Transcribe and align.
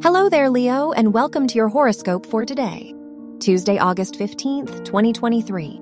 Hello 0.00 0.28
there, 0.28 0.48
Leo, 0.48 0.92
and 0.92 1.12
welcome 1.12 1.48
to 1.48 1.56
your 1.56 1.66
horoscope 1.68 2.24
for 2.24 2.44
today, 2.44 2.94
Tuesday, 3.40 3.78
August 3.78 4.14
15th, 4.14 4.84
2023. 4.84 5.80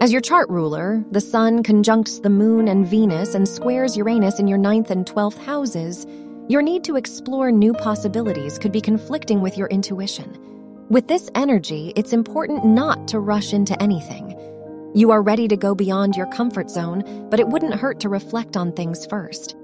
As 0.00 0.10
your 0.10 0.20
chart 0.20 0.48
ruler, 0.50 1.04
the 1.12 1.20
Sun 1.20 1.62
conjuncts 1.62 2.18
the 2.18 2.28
Moon 2.28 2.66
and 2.66 2.84
Venus 2.84 3.36
and 3.36 3.48
squares 3.48 3.96
Uranus 3.96 4.40
in 4.40 4.48
your 4.48 4.58
ninth 4.58 4.90
and 4.90 5.06
12th 5.06 5.38
houses. 5.44 6.08
Your 6.48 6.60
need 6.60 6.82
to 6.82 6.96
explore 6.96 7.52
new 7.52 7.72
possibilities 7.72 8.58
could 8.58 8.72
be 8.72 8.80
conflicting 8.80 9.40
with 9.40 9.56
your 9.56 9.68
intuition. 9.68 10.36
With 10.90 11.06
this 11.06 11.30
energy, 11.36 11.92
it's 11.94 12.12
important 12.12 12.64
not 12.64 13.06
to 13.08 13.20
rush 13.20 13.52
into 13.52 13.80
anything. 13.80 14.36
You 14.92 15.12
are 15.12 15.22
ready 15.22 15.46
to 15.46 15.56
go 15.56 15.76
beyond 15.76 16.16
your 16.16 16.26
comfort 16.32 16.68
zone, 16.68 17.28
but 17.30 17.38
it 17.38 17.46
wouldn't 17.46 17.74
hurt 17.74 18.00
to 18.00 18.08
reflect 18.08 18.56
on 18.56 18.72
things 18.72 19.06
first. 19.06 19.54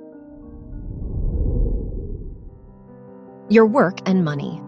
Your 3.52 3.66
work 3.66 4.00
and 4.06 4.24
money. 4.24 4.62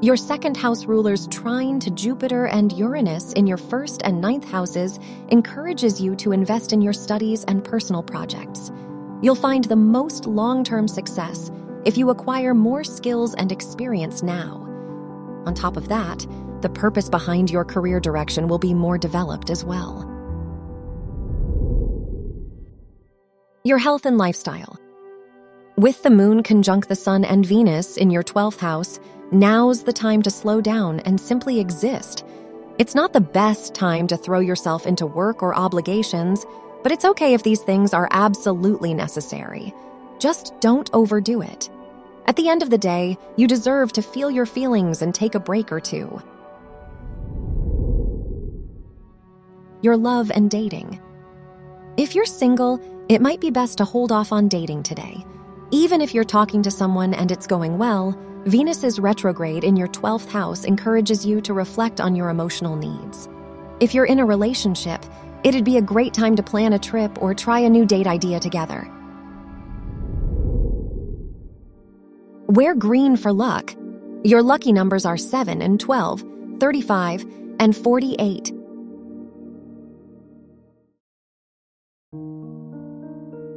Your 0.00 0.16
second 0.16 0.56
house 0.56 0.86
ruler's 0.86 1.26
trine 1.26 1.78
to 1.80 1.90
Jupiter 1.90 2.46
and 2.46 2.72
Uranus 2.72 3.34
in 3.34 3.46
your 3.46 3.58
first 3.58 4.00
and 4.02 4.18
ninth 4.18 4.48
houses 4.48 4.98
encourages 5.28 6.00
you 6.00 6.16
to 6.16 6.32
invest 6.32 6.72
in 6.72 6.80
your 6.80 6.94
studies 6.94 7.44
and 7.44 7.62
personal 7.62 8.02
projects. 8.02 8.72
You'll 9.20 9.34
find 9.34 9.64
the 9.64 9.76
most 9.76 10.24
long 10.24 10.64
term 10.64 10.88
success 10.88 11.50
if 11.84 11.98
you 11.98 12.08
acquire 12.08 12.54
more 12.54 12.82
skills 12.82 13.34
and 13.34 13.52
experience 13.52 14.22
now. 14.22 14.66
On 15.44 15.52
top 15.52 15.76
of 15.76 15.88
that, 15.88 16.26
the 16.62 16.70
purpose 16.70 17.10
behind 17.10 17.50
your 17.50 17.66
career 17.66 18.00
direction 18.00 18.48
will 18.48 18.58
be 18.58 18.72
more 18.72 18.96
developed 18.96 19.50
as 19.50 19.66
well. 19.66 20.08
Your 23.64 23.76
health 23.76 24.06
and 24.06 24.16
lifestyle. 24.16 24.78
With 25.78 26.02
the 26.02 26.10
moon 26.10 26.42
conjunct 26.42 26.90
the 26.90 26.94
sun 26.94 27.24
and 27.24 27.46
Venus 27.46 27.96
in 27.96 28.10
your 28.10 28.22
12th 28.22 28.60
house, 28.60 29.00
now's 29.30 29.82
the 29.82 29.92
time 29.92 30.20
to 30.20 30.30
slow 30.30 30.60
down 30.60 31.00
and 31.00 31.18
simply 31.18 31.58
exist. 31.60 32.26
It's 32.76 32.94
not 32.94 33.14
the 33.14 33.22
best 33.22 33.74
time 33.74 34.06
to 34.08 34.18
throw 34.18 34.40
yourself 34.40 34.86
into 34.86 35.06
work 35.06 35.42
or 35.42 35.54
obligations, 35.54 36.44
but 36.82 36.92
it's 36.92 37.06
okay 37.06 37.32
if 37.32 37.42
these 37.42 37.62
things 37.62 37.94
are 37.94 38.06
absolutely 38.10 38.92
necessary. 38.92 39.72
Just 40.18 40.52
don't 40.60 40.90
overdo 40.92 41.40
it. 41.40 41.70
At 42.26 42.36
the 42.36 42.50
end 42.50 42.62
of 42.62 42.68
the 42.68 42.76
day, 42.76 43.16
you 43.36 43.48
deserve 43.48 43.94
to 43.94 44.02
feel 44.02 44.30
your 44.30 44.46
feelings 44.46 45.00
and 45.00 45.14
take 45.14 45.34
a 45.34 45.40
break 45.40 45.72
or 45.72 45.80
two. 45.80 46.20
Your 49.80 49.96
love 49.96 50.30
and 50.34 50.50
dating. 50.50 51.00
If 51.96 52.14
you're 52.14 52.26
single, 52.26 52.78
it 53.08 53.22
might 53.22 53.40
be 53.40 53.50
best 53.50 53.78
to 53.78 53.86
hold 53.86 54.12
off 54.12 54.32
on 54.32 54.48
dating 54.48 54.82
today. 54.82 55.24
Even 55.74 56.02
if 56.02 56.12
you're 56.12 56.22
talking 56.22 56.62
to 56.64 56.70
someone 56.70 57.14
and 57.14 57.30
it's 57.30 57.46
going 57.46 57.78
well, 57.78 58.14
Venus's 58.44 59.00
retrograde 59.00 59.64
in 59.64 59.74
your 59.74 59.88
12th 59.88 60.28
house 60.28 60.64
encourages 60.64 61.24
you 61.24 61.40
to 61.40 61.54
reflect 61.54 61.98
on 61.98 62.14
your 62.14 62.28
emotional 62.28 62.76
needs. 62.76 63.26
If 63.80 63.94
you're 63.94 64.04
in 64.04 64.18
a 64.18 64.26
relationship, 64.26 65.02
it'd 65.44 65.64
be 65.64 65.78
a 65.78 65.82
great 65.82 66.12
time 66.12 66.36
to 66.36 66.42
plan 66.42 66.74
a 66.74 66.78
trip 66.78 67.22
or 67.22 67.32
try 67.32 67.60
a 67.60 67.70
new 67.70 67.86
date 67.86 68.06
idea 68.06 68.38
together. 68.38 68.86
Wear 72.48 72.74
green 72.74 73.16
for 73.16 73.32
luck. 73.32 73.74
Your 74.24 74.42
lucky 74.42 74.74
numbers 74.74 75.06
are 75.06 75.16
7 75.16 75.62
and 75.62 75.80
12, 75.80 76.22
35, 76.60 77.24
and 77.60 77.74
48. 77.74 78.52